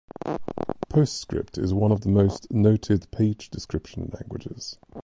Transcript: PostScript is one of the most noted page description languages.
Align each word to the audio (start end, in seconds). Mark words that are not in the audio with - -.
PostScript 0.89 1.59
is 1.59 1.75
one 1.75 1.91
of 1.91 2.01
the 2.01 2.09
most 2.09 2.51
noted 2.51 3.05
page 3.11 3.51
description 3.51 4.09
languages. 4.11 4.79